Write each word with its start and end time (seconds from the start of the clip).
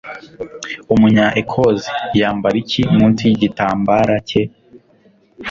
Umunya-Ecosse 0.93 1.89
yambara 2.19 2.55
iki 2.63 2.81
munsi 2.95 3.21
yigitambara 3.29 4.15
cye? 4.27 4.41